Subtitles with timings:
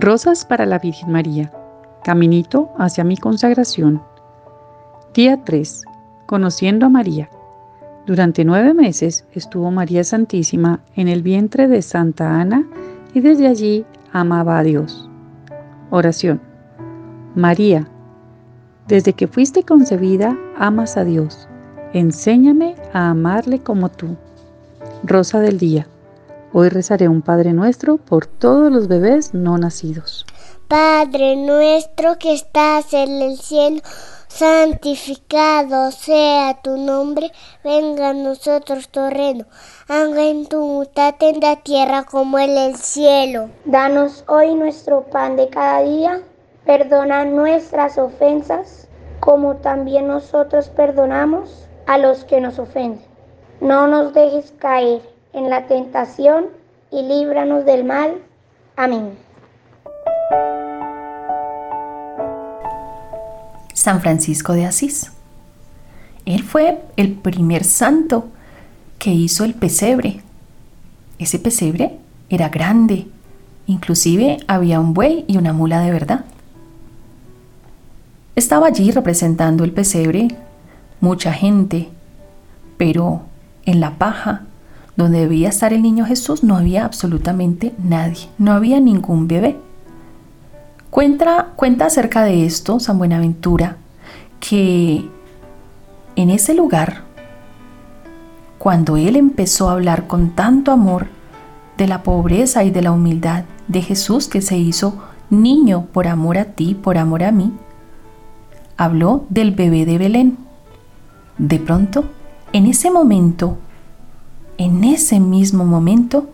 [0.00, 1.50] Rosas para la Virgen María.
[2.04, 4.00] Caminito hacia mi consagración.
[5.12, 5.82] Día 3.
[6.26, 7.28] Conociendo a María.
[8.06, 12.64] Durante nueve meses estuvo María Santísima en el vientre de Santa Ana
[13.12, 15.10] y desde allí amaba a Dios.
[15.90, 16.40] Oración.
[17.34, 17.88] María,
[18.86, 21.48] desde que fuiste concebida, amas a Dios.
[21.92, 24.16] Enséñame a amarle como tú.
[25.02, 25.88] Rosa del Día.
[26.50, 30.24] Hoy rezaré un Padre Nuestro por todos los bebés no nacidos.
[30.66, 33.82] Padre nuestro que estás en el cielo,
[34.28, 39.44] santificado sea tu nombre, venga a nosotros tu reino,
[39.88, 43.50] haga en tu voluntad en la tierra como en el cielo.
[43.66, 46.22] Danos hoy nuestro pan de cada día,
[46.64, 48.88] perdona nuestras ofensas,
[49.20, 53.04] como también nosotros perdonamos a los que nos ofenden.
[53.60, 56.46] No nos dejes caer en la tentación
[56.90, 58.14] y líbranos del mal.
[58.76, 59.10] Amén.
[63.74, 65.12] San Francisco de Asís.
[66.24, 68.28] Él fue el primer santo
[68.98, 70.20] que hizo el pesebre.
[71.18, 71.98] Ese pesebre
[72.28, 73.06] era grande,
[73.66, 76.24] inclusive había un buey y una mula de verdad.
[78.36, 80.28] Estaba allí representando el pesebre
[81.00, 81.88] mucha gente,
[82.76, 83.22] pero
[83.64, 84.42] en la paja
[84.98, 89.56] donde debía estar el niño Jesús no había absolutamente nadie, no había ningún bebé.
[90.90, 93.76] Cuenta, cuenta acerca de esto San Buenaventura
[94.40, 95.08] que
[96.16, 97.02] en ese lugar,
[98.58, 101.06] cuando él empezó a hablar con tanto amor
[101.76, 105.00] de la pobreza y de la humildad de Jesús que se hizo
[105.30, 107.52] niño por amor a ti, por amor a mí,
[108.76, 110.38] habló del bebé de Belén.
[111.38, 112.06] De pronto,
[112.52, 113.58] en ese momento,
[114.58, 116.28] en ese mismo momento,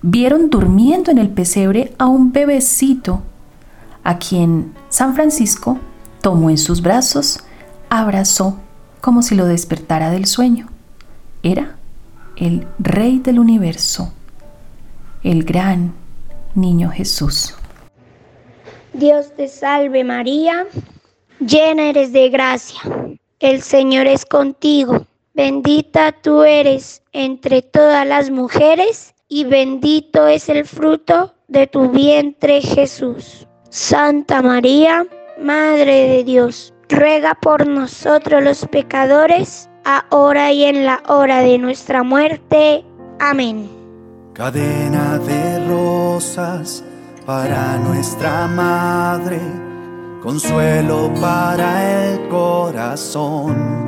[0.00, 3.22] vieron durmiendo en el pesebre a un bebecito,
[4.04, 5.78] a quien San Francisco
[6.22, 7.40] tomó en sus brazos,
[7.90, 8.58] abrazó
[9.00, 10.68] como si lo despertara del sueño.
[11.42, 11.76] Era
[12.36, 14.12] el Rey del universo,
[15.24, 15.92] el gran
[16.54, 17.54] niño Jesús.
[18.92, 20.66] Dios te salve María,
[21.40, 22.80] llena eres de gracia,
[23.40, 25.06] el Señor es contigo
[25.38, 32.60] Bendita tú eres entre todas las mujeres y bendito es el fruto de tu vientre
[32.60, 33.46] Jesús.
[33.70, 35.06] Santa María,
[35.40, 42.02] Madre de Dios, ruega por nosotros los pecadores, ahora y en la hora de nuestra
[42.02, 42.84] muerte.
[43.20, 43.70] Amén.
[44.32, 46.82] Cadena de rosas
[47.24, 49.38] para nuestra Madre,
[50.20, 53.87] consuelo para el corazón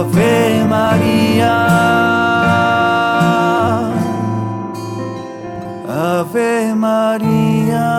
[0.00, 1.56] Ave María.
[5.86, 7.90] Ave María.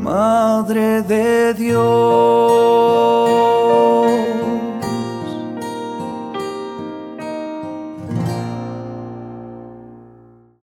[0.00, 2.75] Madre de Dios.